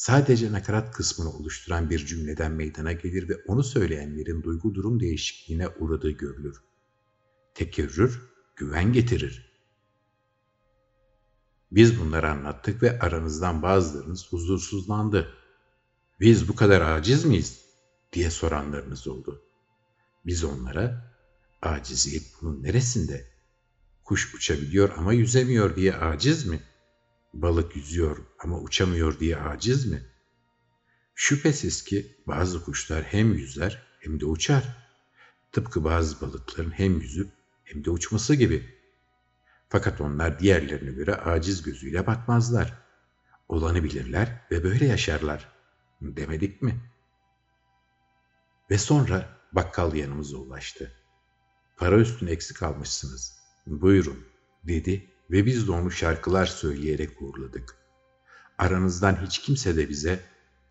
[0.00, 6.10] sadece nakarat kısmını oluşturan bir cümleden meydana gelir ve onu söyleyenlerin duygu durum değişikliğine uğradığı
[6.10, 6.62] görülür.
[7.54, 8.22] Tekerrür,
[8.56, 9.52] güven getirir.
[11.72, 15.34] Biz bunları anlattık ve aranızdan bazılarınız huzursuzlandı.
[16.20, 17.64] Biz bu kadar aciz miyiz?
[18.12, 19.42] diye soranlarınız oldu.
[20.26, 21.14] Biz onlara,
[21.62, 23.26] aciziyet bunun neresinde?
[24.04, 26.69] Kuş uçabiliyor ama yüzemiyor diye aciz mi?''
[27.34, 30.02] Balık yüzüyor ama uçamıyor diye aciz mi?
[31.14, 34.76] Şüphesiz ki bazı kuşlar hem yüzer hem de uçar.
[35.52, 37.30] Tıpkı bazı balıkların hem yüzüp
[37.64, 38.74] hem de uçması gibi.
[39.68, 42.78] Fakat onlar diğerlerine göre aciz gözüyle bakmazlar.
[43.48, 45.48] Olanı bilirler ve böyle yaşarlar.
[46.00, 46.80] Demedik mi?
[48.70, 50.92] Ve sonra bakkal yanımıza ulaştı.
[51.76, 53.40] Para üstüne eksik almışsınız.
[53.66, 54.26] Buyurun
[54.64, 57.76] dedi ve biz de onu şarkılar söyleyerek uğurladık.
[58.58, 60.20] Aranızdan hiç kimse de bize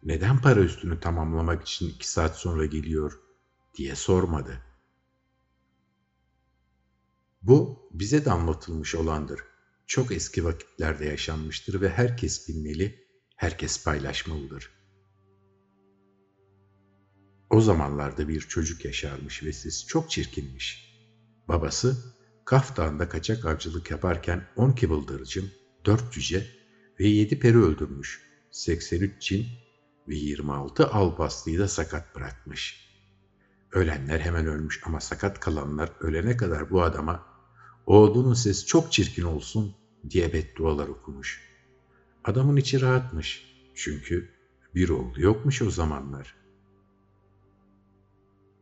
[0.04, 3.20] neden para üstünü tamamlamak için iki saat sonra geliyor
[3.76, 4.62] diye sormadı.
[7.42, 9.40] Bu bize de anlatılmış olandır.
[9.88, 14.72] çok eski vakitlerde yaşanmıştır ve herkes bilmeli, herkes paylaşmalıdır.
[17.50, 20.96] O zamanlarda bir çocuk yaşarmış ve sesi çok çirkinmiş.
[21.48, 22.19] Babası
[22.50, 25.52] Kaf Dağı'nda kaçak avcılık yaparken 10 kıvıldırıcın,
[25.86, 26.48] 4 cüce
[27.00, 28.22] ve 7 peri öldürmüş.
[28.52, 29.48] 83 cin
[30.08, 32.90] ve 26 albaslıyı da sakat bırakmış.
[33.72, 37.26] Ölenler hemen ölmüş ama sakat kalanlar ölene kadar bu adama
[37.86, 39.76] oğlunun sesi çok çirkin olsun
[40.10, 41.42] diye beddualar okumuş.
[42.24, 44.32] Adamın içi rahatmış çünkü
[44.76, 46.36] bir oğlu yokmuş o zamanlar.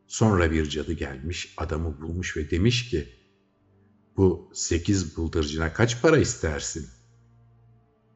[0.08, 3.16] Sonra bir cadı gelmiş adamı bulmuş ve demiş ki
[4.17, 6.88] bu sekiz bıldırcına kaç para istersin?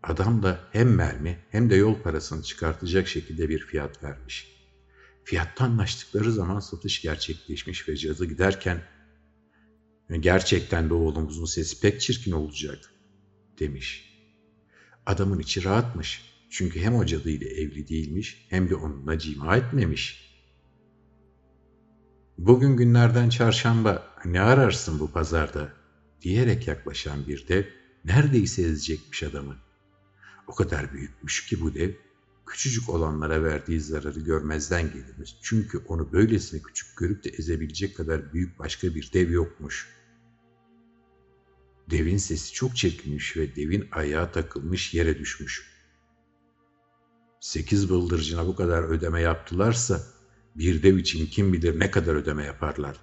[0.03, 4.61] Adam da hem mermi hem de yol parasını çıkartacak şekilde bir fiyat vermiş.
[5.23, 8.83] Fiyatta anlaştıkları zaman satış gerçekleşmiş ve cadı giderken
[10.19, 12.93] gerçekten de oğlumuzun sesi pek çirkin olacak
[13.59, 14.11] demiş.
[15.05, 20.31] Adamın içi rahatmış çünkü hem o cadıyla evli değilmiş hem de onunla cima etmemiş.
[22.37, 25.80] Bugün günlerden çarşamba ne ararsın bu pazarda
[26.21, 27.63] diyerek yaklaşan bir dev
[28.05, 29.55] neredeyse ezecekmiş adamı.
[30.47, 31.91] O kadar büyükmüş ki bu dev,
[32.45, 35.37] küçücük olanlara verdiği zararı görmezden gelirmiş.
[35.41, 39.87] Çünkü onu böylesine küçük görüp de ezebilecek kadar büyük başka bir dev yokmuş.
[41.89, 45.71] Devin sesi çok çirkinmiş ve devin ayağı takılmış yere düşmüş.
[47.39, 50.03] Sekiz bıldırcına bu kadar ödeme yaptılarsa
[50.55, 52.97] bir dev için kim bilir ne kadar ödeme yaparlar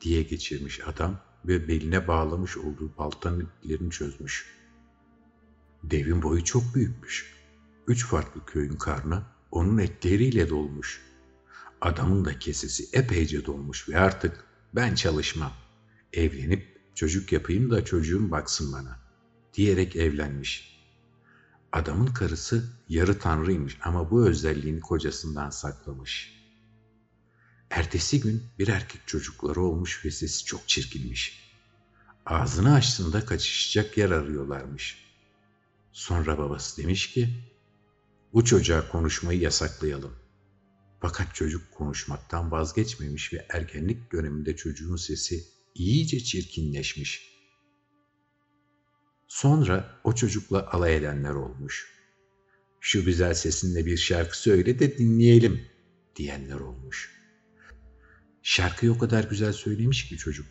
[0.00, 4.46] diye geçirmiş adam ve beline bağlamış olduğu baltanın iplerini çözmüş.
[5.82, 7.34] Devin boyu çok büyükmüş.
[7.86, 11.00] Üç farklı köyün karnı onun etleriyle dolmuş.
[11.80, 15.52] Adamın da kesesi epeyce dolmuş ve artık ben çalışmam.
[16.12, 18.98] Evlenip çocuk yapayım da çocuğum baksın bana
[19.54, 20.80] diyerek evlenmiş.
[21.72, 26.43] Adamın karısı yarı tanrıymış ama bu özelliğini kocasından saklamış.''
[27.74, 31.54] Ertesi gün bir erkek çocukları olmuş ve sesi çok çirkinmiş.
[32.26, 35.14] Ağzını açtığında kaçışacak yer arıyorlarmış.
[35.92, 37.28] Sonra babası demiş ki,
[38.32, 40.16] bu çocuğa konuşmayı yasaklayalım.
[41.00, 47.34] Fakat çocuk konuşmaktan vazgeçmemiş ve ergenlik döneminde çocuğun sesi iyice çirkinleşmiş.
[49.28, 51.94] Sonra o çocukla alay edenler olmuş.
[52.80, 55.66] Şu güzel sesinle bir şarkı söyle de dinleyelim
[56.16, 57.13] diyenler olmuş.''
[58.46, 60.46] Şarkıyı o kadar güzel söylemiş ki çocuk.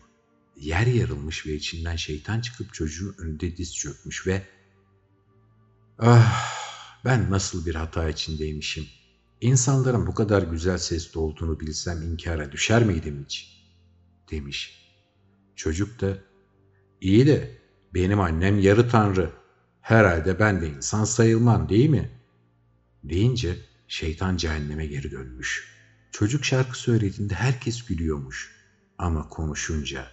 [0.56, 4.42] Yer yarılmış ve içinden şeytan çıkıp çocuğun önünde diz çökmüş ve
[5.98, 6.54] ''Ah
[7.04, 8.86] ben nasıl bir hata içindeymişim.
[9.40, 13.64] İnsanların bu kadar güzel sesli olduğunu bilsem inkara düşer miydim hiç?''
[14.30, 14.90] demiş.
[15.56, 16.18] Çocuk da
[17.00, 17.58] ''İyi de
[17.94, 19.30] benim annem yarı tanrı.
[19.80, 22.10] Herhalde ben de insan sayılmam değil mi?''
[23.04, 23.56] deyince
[23.88, 25.73] şeytan cehenneme geri dönmüş.''
[26.14, 28.54] Çocuk şarkı söylediğinde herkes gülüyormuş.
[28.98, 30.06] Ama konuşunca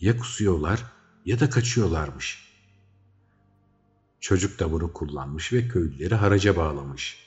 [0.00, 0.84] ya kusuyorlar
[1.24, 2.56] ya da kaçıyorlarmış.
[4.20, 7.26] Çocuk da bunu kullanmış ve köylüleri haraca bağlamış.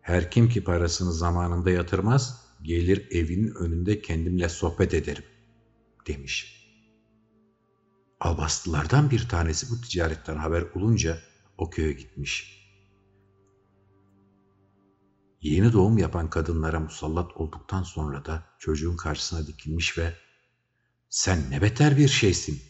[0.00, 5.24] Her kim ki parasını zamanında yatırmaz, gelir evinin önünde kendimle sohbet ederim,
[6.06, 6.66] demiş.
[8.20, 11.18] Albastılardan bir tanesi bu ticaretten haber olunca
[11.58, 12.59] o köye gitmiş.''
[15.40, 20.14] Yeni doğum yapan kadınlara musallat olduktan sonra da çocuğun karşısına dikilmiş ve
[21.08, 22.62] ''Sen ne beter bir şeysin.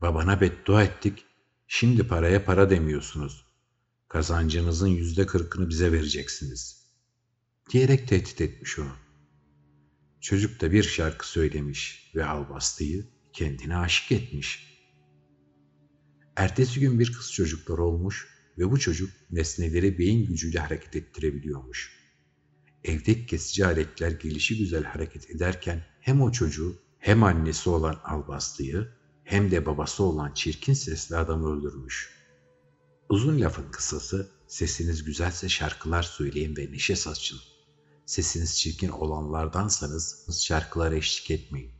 [0.00, 1.24] Babana beddua ettik,
[1.66, 3.46] şimdi paraya para demiyorsunuz.
[4.08, 6.82] Kazancınızın yüzde kırkını bize vereceksiniz.''
[7.70, 8.96] diyerek tehdit etmiş onu.
[10.20, 14.72] Çocuk da bir şarkı söylemiş ve albastıyı kendine aşık etmiş.
[16.36, 22.02] Ertesi gün bir kız çocukları olmuş ve bu çocuk nesneleri beyin gücüyle hareket ettirebiliyormuş.
[22.84, 28.88] Evdeki kesici aletler gelişi güzel hareket ederken hem o çocuğu hem annesi olan Albastı'yı
[29.24, 32.10] hem de babası olan çirkin sesli adamı öldürmüş.
[33.08, 37.38] Uzun lafın kısası sesiniz güzelse şarkılar söyleyin ve neşe saçın.
[38.06, 41.70] Sesiniz çirkin olanlardansanız şarkılara eşlik etmeyin.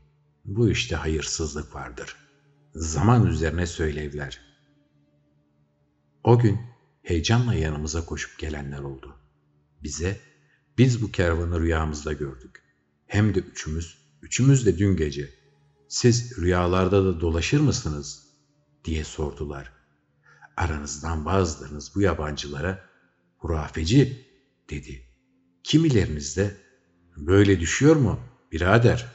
[0.45, 2.17] Bu işte hayırsızlık vardır.
[2.75, 4.52] Zaman üzerine söylevler.
[6.25, 6.59] O gün
[7.03, 9.17] heyecanla yanımıza koşup gelenler oldu.
[9.83, 10.21] Bize,
[10.79, 12.63] biz bu kervanı rüyamızda gördük.
[13.07, 15.31] Hem de üçümüz, üçümüz de dün gece.
[15.89, 18.33] Siz rüyalarda da dolaşır mısınız?
[18.85, 19.73] diye sordular.
[20.57, 22.85] Aranızdan bazılarınız bu yabancılara
[23.39, 24.27] hurafeci
[24.71, 25.07] dedi.
[25.65, 26.57] Kimileriniz de
[27.17, 28.21] böyle düşüyor mu
[28.53, 29.07] birader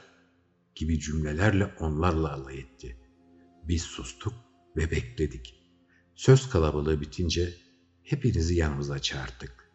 [0.76, 2.98] gibi cümlelerle onlarla alay etti.
[3.64, 4.34] Biz sustuk
[4.78, 5.57] ve bekledik.
[6.18, 7.54] Söz kalabalığı bitince
[8.04, 9.72] hepinizi yanımıza çağırdık.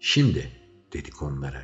[0.00, 0.52] Şimdi
[0.92, 1.62] dedik onlara.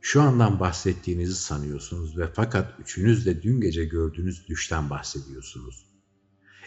[0.00, 5.86] Şu andan bahsettiğinizi sanıyorsunuz ve fakat üçünüz de dün gece gördüğünüz düşten bahsediyorsunuz.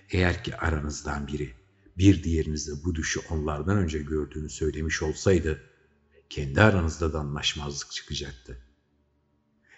[0.09, 1.53] Eğer ki aranızdan biri
[1.97, 5.61] bir diğerinize bu düşü onlardan önce gördüğünü söylemiş olsaydı,
[6.29, 8.57] kendi aranızda da anlaşmazlık çıkacaktı.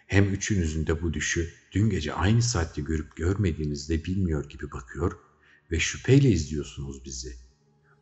[0.08, 5.27] Hem üçünüzün de bu düşü dün gece aynı saatte görüp görmediğinizde bilmiyor gibi bakıyor
[5.72, 7.36] ve şüpheyle izliyorsunuz bizi.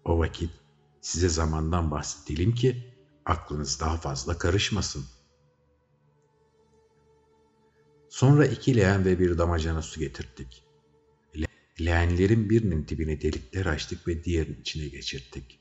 [0.06, 0.50] O vakit
[1.02, 2.94] size zamandan bahsedelim ki
[3.26, 5.06] aklınız daha fazla karışmasın.
[8.10, 10.64] Sonra iki leğen ve bir damacana su getirdik.
[11.82, 15.60] Leğenlerin birinin dibine delikler açtık ve diğerinin içine geçirttik.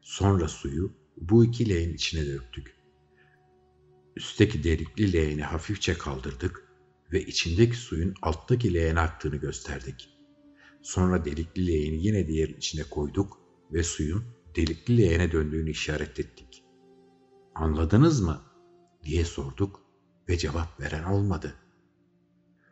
[0.00, 2.76] Sonra suyu bu iki leğen içine döktük.
[4.16, 6.68] Üstteki delikli leğeni hafifçe kaldırdık
[7.12, 10.15] ve içindeki suyun alttaki leğene aktığını gösterdik.
[10.86, 13.40] Sonra delikli leğeni yine diğer içine koyduk
[13.72, 14.24] ve suyun
[14.56, 16.64] delikli leğene döndüğünü işaret ettik.
[17.54, 18.42] Anladınız mı?
[19.04, 19.80] diye sorduk
[20.28, 21.54] ve cevap veren olmadı.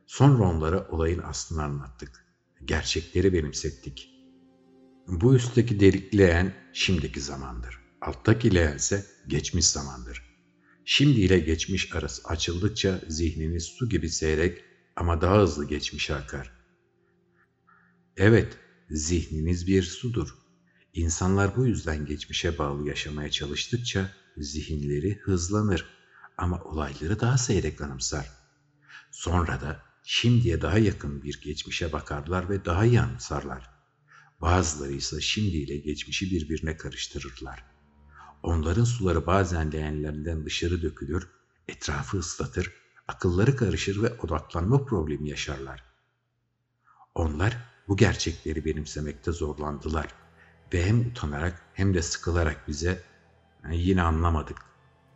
[0.06, 2.26] Sonra onlara olayın aslını anlattık.
[2.64, 4.10] Gerçekleri benimsettik.
[5.08, 7.78] Bu üstteki delikli leğen şimdiki zamandır.
[8.00, 10.22] Alttaki leğen ise geçmiş zamandır.
[10.84, 14.64] Şimdi ile geçmiş arası açıldıkça zihniniz su gibi seyrek
[14.96, 16.63] ama daha hızlı geçmişe akar.
[18.16, 18.58] Evet,
[18.90, 20.34] zihniniz bir sudur.
[20.94, 25.86] İnsanlar bu yüzden geçmişe bağlı yaşamaya çalıştıkça zihinleri hızlanır
[26.38, 28.30] ama olayları daha seyrek anımsar.
[29.10, 33.70] Sonra da şimdiye daha yakın bir geçmişe bakarlar ve daha iyi anımsarlar.
[34.40, 37.64] Bazıları ise şimdiyle geçmişi birbirine karıştırırlar.
[38.42, 41.28] Onların suları bazen leğenlerinden dışarı dökülür,
[41.68, 42.72] etrafı ıslatır,
[43.08, 45.84] akılları karışır ve odaklanma problemi yaşarlar.
[47.14, 50.06] Onlar bu gerçekleri benimsemekte zorlandılar
[50.72, 53.02] ve hem utanarak hem de sıkılarak bize
[53.70, 54.58] yine anlamadık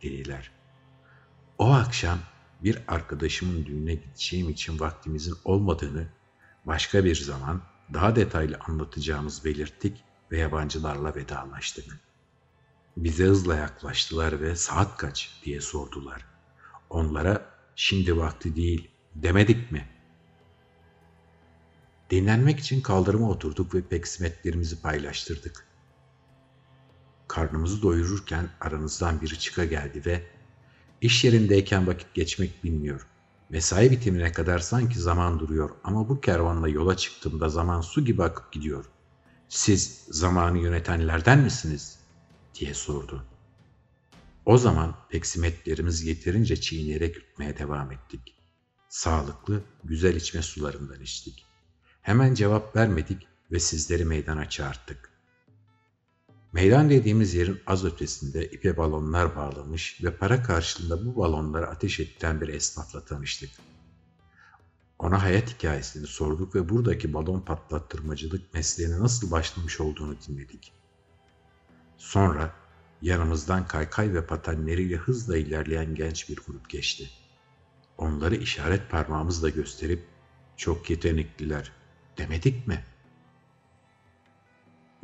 [0.01, 0.51] dediler.
[1.57, 2.19] O akşam
[2.63, 6.07] bir arkadaşımın düğüne gideceğim için vaktimizin olmadığını
[6.65, 7.61] başka bir zaman
[7.93, 11.99] daha detaylı anlatacağımız belirttik ve yabancılarla vedalaştık.
[12.97, 16.25] Bize hızla yaklaştılar ve saat kaç diye sordular.
[16.89, 19.98] Onlara şimdi vakti değil demedik mi?
[22.09, 25.65] Dinlenmek için kaldırıma oturduk ve peksimetlerimizi paylaştırdık.
[27.27, 30.23] Karnımızı doyururken aranızdan biri çıka geldi ve
[31.01, 33.07] iş yerindeyken vakit geçmek bilmiyor.
[33.49, 38.51] Mesai bitimine kadar sanki zaman duruyor ama bu kervanla yola çıktığımda zaman su gibi akıp
[38.51, 38.85] gidiyor.
[39.49, 41.99] Siz zamanı yönetenlerden misiniz?''
[42.59, 43.25] diye sordu.
[44.45, 48.35] O zaman peksimetlerimiz yeterince çiğneyerek yutmaya devam ettik.
[48.89, 51.48] Sağlıklı, güzel içme sularından içtik.
[52.09, 55.11] Hemen cevap vermedik ve sizleri meydana çağırttık.
[56.53, 62.41] Meydan dediğimiz yerin az ötesinde ipe balonlar bağlamış ve para karşılığında bu balonları ateş ettiren
[62.41, 63.49] bir esnafla tanıştık.
[64.99, 70.73] Ona hayat hikayesini sorduk ve buradaki balon patlattırmacılık mesleğine nasıl başlamış olduğunu dinledik.
[71.97, 72.53] Sonra
[73.01, 77.09] yanımızdan kaykay ve patenleriyle hızla ilerleyen genç bir grup geçti.
[77.97, 80.07] Onları işaret parmağımızla gösterip
[80.57, 81.78] çok yetenekliler
[82.19, 82.83] demedik mi?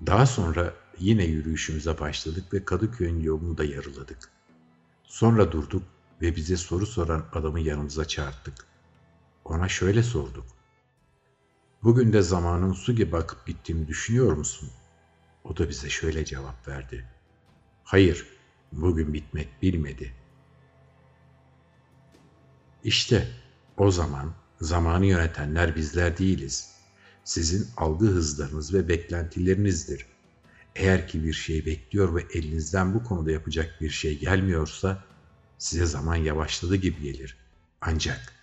[0.05, 4.29] Daha sonra yine yürüyüşümüze başladık ve Kadıköy'ün yolunu da yarıladık.
[5.03, 5.83] Sonra durduk
[6.21, 8.65] ve bize soru soran adamı yanımıza çağırttık.
[9.45, 10.45] Ona şöyle sorduk.
[11.83, 14.85] Bugün de zamanın su gibi akıp gittiğini düşünüyor musun?''
[15.45, 17.05] O da bize şöyle cevap verdi.
[17.83, 18.27] Hayır,
[18.71, 20.13] bugün bitmek bilmedi.
[22.83, 23.27] İşte
[23.77, 26.74] o zaman zamanı yönetenler bizler değiliz.
[27.25, 30.05] Sizin algı hızlarınız ve beklentilerinizdir.
[30.75, 35.03] Eğer ki bir şey bekliyor ve elinizden bu konuda yapacak bir şey gelmiyorsa
[35.57, 37.37] size zaman yavaşladı gibi gelir.
[37.81, 38.33] Ancak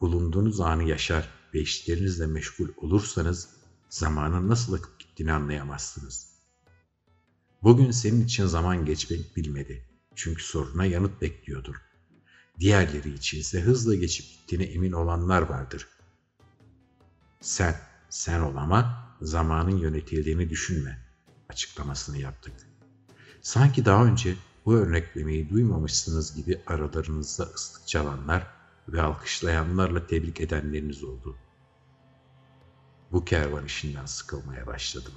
[0.00, 3.48] bulunduğunuz anı yaşar ve işlerinizle meşgul olursanız
[3.90, 6.28] zamanın nasıl akıp gittiğini anlayamazsınız.
[7.62, 9.84] Bugün senin için zaman geçmek bilmedi.
[10.14, 11.74] Çünkü soruna yanıt bekliyordur.
[12.60, 15.88] Diğerleri için ise hızla geçip gittiğine emin olanlar vardır.
[17.40, 20.98] Sen, sen ol ama zamanın yönetildiğini düşünme
[21.48, 22.54] açıklamasını yaptık.
[23.40, 24.34] Sanki daha önce
[24.66, 28.46] bu örneklemeyi duymamışsınız gibi aralarınızda ıslık çalanlar
[28.88, 31.36] ve alkışlayanlarla tebrik edenleriniz oldu.
[33.12, 35.14] Bu kervan işinden sıkılmaya başladım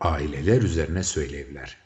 [0.00, 1.76] aileler üzerine söylevler.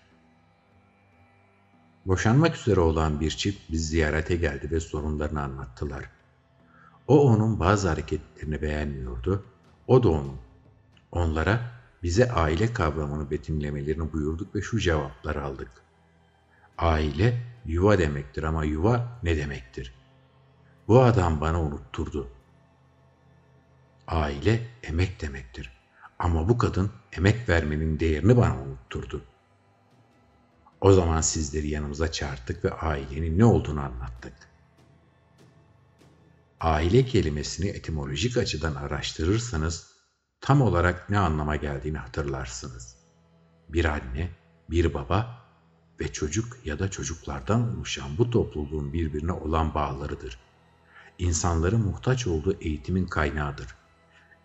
[2.07, 6.11] Boşanmak üzere olan bir çift biz ziyarete geldi ve sorunlarını anlattılar.
[7.07, 9.45] O onun bazı hareketlerini beğenmiyordu,
[9.91, 10.37] o da onun.
[11.13, 11.61] Onlara
[12.03, 15.71] bize aile kavramını betimlemelerini buyurduk ve şu cevapları aldık.
[16.79, 19.95] Aile yuva demektir ama yuva ne demektir?
[20.89, 22.29] Bu adam bana unutturdu.
[24.07, 25.73] Aile emek demektir.
[26.19, 29.25] Ama bu kadın emek vermenin değerini bana unutturdu.
[30.81, 34.50] O zaman sizleri yanımıza çağırttık ve ailenin ne olduğunu anlattık.
[36.61, 39.87] Aile kelimesini etimolojik açıdan araştırırsanız
[40.41, 42.97] tam olarak ne anlama geldiğini hatırlarsınız.
[43.69, 44.31] Bir anne,
[44.71, 45.45] bir baba
[46.01, 50.39] ve çocuk ya da çocuklardan oluşan bu topluluğun birbirine olan bağlarıdır.
[51.19, 53.67] İnsanların muhtaç olduğu eğitimin kaynağıdır.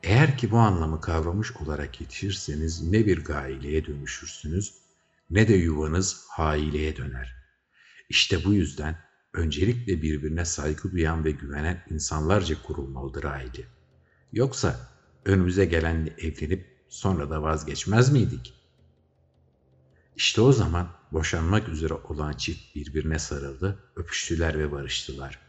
[0.03, 4.73] Eğer ki bu anlamı kavramış olarak yetişirseniz ne bir gaileye dönüşürsünüz
[5.29, 7.35] ne de yuvanız haileye döner.
[8.09, 9.04] İşte bu yüzden
[9.35, 13.63] öncelikle birbirine saygı duyan ve güvenen insanlarca kurulmalıdır aile.
[14.33, 14.89] Yoksa
[15.25, 18.53] önümüze gelenle evlenip sonra da vazgeçmez miydik?
[20.15, 25.39] İşte o zaman boşanmak üzere olan çift birbirine sarıldı, öpüştüler ve barıştılar.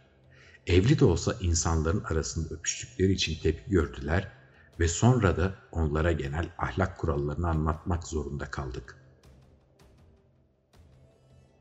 [0.66, 4.32] Evli de olsa insanların arasında öpüştükleri için tepki gördüler
[4.80, 9.05] ve sonra da onlara genel ahlak kurallarını anlatmak zorunda kaldık.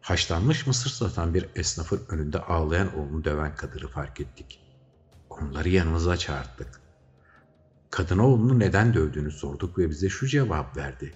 [0.06, 4.60] Haşlanmış mısır satan bir esnafın önünde ağlayan oğlunu döven kadını fark ettik.
[5.30, 6.82] Onları yanımıza çağırttık.
[7.92, 11.14] Kadına oğlunu neden dövdüğünü sorduk ve bize şu cevap verdi.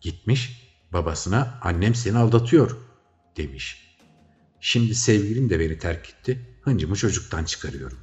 [0.00, 2.76] Gitmiş, babasına annem seni aldatıyor
[3.36, 3.96] demiş.
[4.60, 7.98] Şimdi sevgilim de beni terk etti, hıncımı çocuktan çıkarıyorum.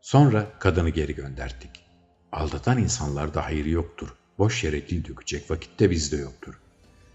[0.00, 1.84] Sonra kadını geri gönderdik.
[2.32, 4.08] Aldatan insanlarda hayır yoktur.
[4.38, 6.60] Boş yere dil dökecek vakitte bizde yoktur.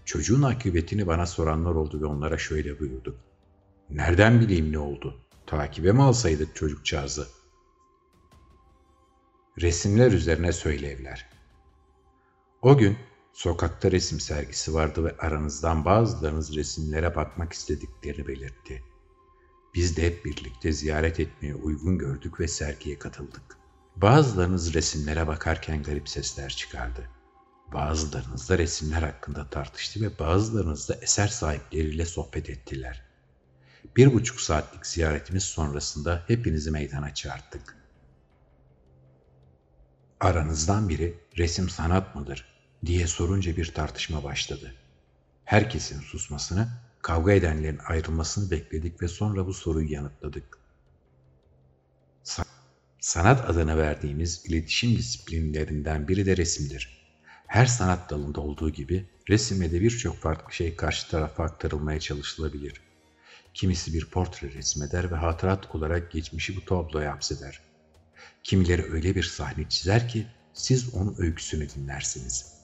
[0.04, 3.16] Çocuğun akıbetini bana soranlar oldu ve onlara şöyle buyurduk.
[3.90, 5.20] Nereden bileyim ne oldu?
[5.46, 7.28] Takibe mi alsaydık çocukcağızı?
[9.60, 11.30] Resimler üzerine söylevler.
[12.62, 12.96] O gün
[13.32, 18.82] sokakta resim sergisi vardı ve aranızdan bazılarınız resimlere bakmak istediklerini belirtti.
[19.74, 23.56] Biz de hep birlikte ziyaret etmeye uygun gördük ve sergiye katıldık.
[23.96, 27.08] Bazılarınız resimlere bakarken garip sesler çıkardı.
[27.74, 33.02] Bazılarınız da resimler hakkında tartıştı ve bazılarınız da eser sahipleriyle sohbet ettiler.
[33.96, 37.76] Bir buçuk saatlik ziyaretimiz sonrasında hepinizi meydana çağırttık.
[40.20, 42.46] Aranızdan biri resim sanat mıdır
[42.86, 44.74] diye sorunca bir tartışma başladı.
[45.44, 46.68] Herkesin susmasını,
[47.02, 50.58] kavga edenlerin ayrılmasını bekledik ve sonra bu soruyu yanıtladık.
[53.00, 57.03] Sanat adına verdiğimiz iletişim disiplinlerinden biri de resimdir.
[57.46, 62.80] Her sanat dalında olduğu gibi resimde de birçok farklı şey karşı tarafa aktarılmaya çalışılabilir.
[63.54, 67.60] Kimisi bir portre resmeder ve hatırat olarak geçmişi bu tabloya hapseder.
[68.42, 72.54] Kimileri öyle bir sahne çizer ki siz onun öyküsünü dinlersiniz.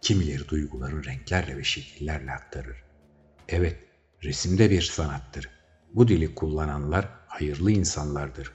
[0.00, 2.76] Kimileri duyguların renklerle ve şekillerle aktarır.
[3.48, 3.76] Evet,
[4.24, 5.50] resimde bir sanattır.
[5.94, 8.52] Bu dili kullananlar hayırlı insanlardır.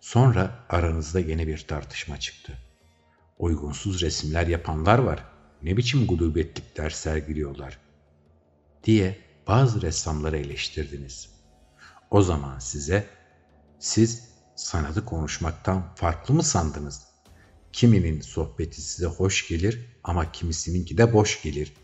[0.00, 2.58] Sonra aranızda yeni bir tartışma çıktı.
[3.38, 5.24] Uygunsuz resimler yapanlar var.
[5.62, 7.78] Ne biçim gudubetlikler sergiliyorlar.
[8.84, 11.30] Diye bazı ressamları eleştirdiniz.
[12.10, 13.06] O zaman size
[13.78, 17.08] siz sanatı konuşmaktan farklı mı sandınız?
[17.72, 21.74] Kiminin sohbeti size hoş gelir ama kimisininki de boş gelir.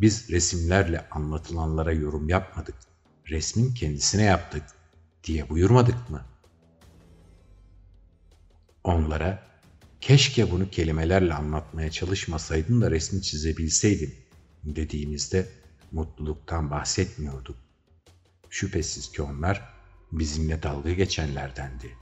[0.00, 2.74] Biz resimlerle anlatılanlara yorum yapmadık.
[3.26, 4.62] Resmin kendisine yaptık
[5.24, 6.22] diye buyurmadık mı?
[8.84, 9.53] Onlara
[10.04, 14.14] keşke bunu kelimelerle anlatmaya çalışmasaydın da resmi çizebilseydim
[14.64, 15.48] dediğimizde
[15.92, 17.56] mutluluktan bahsetmiyorduk.
[18.50, 19.74] Şüphesiz ki onlar
[20.12, 21.96] bizimle dalga geçenlerdendi.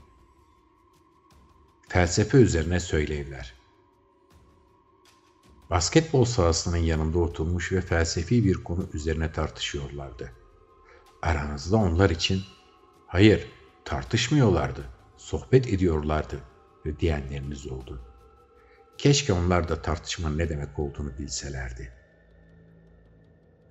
[1.89, 3.53] Felsefe üzerine söylevler.
[5.69, 10.31] Basketbol sahasının yanında oturmuş ve felsefi bir konu üzerine tartışıyorlardı.
[11.21, 12.41] Aranızda onlar için
[13.07, 13.47] hayır
[13.85, 14.85] tartışmıyorlardı,
[15.17, 16.52] sohbet ediyorlardı
[16.85, 18.01] ve diyenleriniz oldu.
[18.97, 21.93] Keşke onlar da tartışmanın ne demek olduğunu bilselerdi.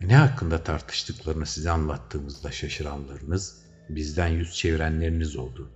[0.00, 5.70] Ne hakkında tartıştıklarını size anlattığımızda şaşıranlarınız, bizden yüz çevirenleriniz oldu.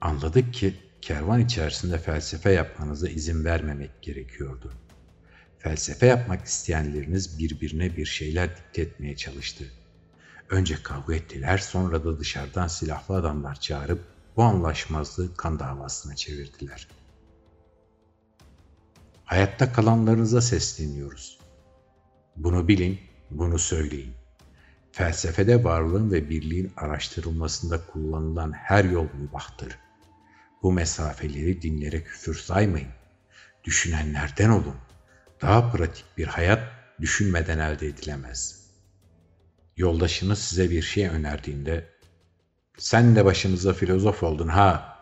[0.00, 4.72] Anladık ki kervan içerisinde felsefe yapmanıza izin vermemek gerekiyordu.
[5.58, 9.64] Felsefe yapmak isteyenleriniz birbirine bir şeyler dikte etmeye çalıştı.
[10.50, 16.88] Önce kavga ettiler, sonra da dışarıdan silahlı adamlar çağırıp bu anlaşmazlığı kan davasına çevirdiler.
[19.24, 21.38] Hayatta kalanlarınıza sesleniyoruz.
[22.36, 24.14] Bunu bilin, bunu söyleyin.
[24.92, 29.78] Felsefede varlığın ve birliğin araştırılmasında kullanılan her yol mübahtır.
[30.62, 32.92] Bu mesafeleri dinlere küfür saymayın.
[33.64, 34.76] Düşünenlerden olun.
[35.42, 36.62] Daha pratik bir hayat
[37.00, 38.66] düşünmeden elde edilemez.
[39.76, 41.91] Yoldaşınız size bir şey önerdiğinde
[42.82, 44.98] sen de başımıza filozof oldun ha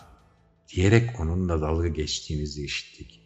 [0.69, 3.23] diyerek onunla dalga geçtiğinizi işittik.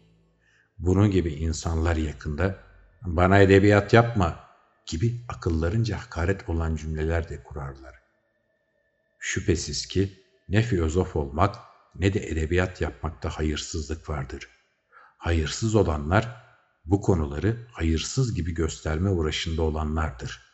[0.77, 2.57] Bunun gibi insanlar yakında
[3.01, 4.39] bana edebiyat yapma
[4.85, 7.95] gibi akıllarınca hakaret olan cümleler de kurarlar.
[9.19, 11.55] Şüphesiz ki ne filozof olmak
[11.95, 14.49] ne de edebiyat yapmakta hayırsızlık vardır.
[15.17, 16.45] Hayırsız olanlar
[16.85, 20.44] bu konuları hayırsız gibi gösterme uğraşında olanlardır.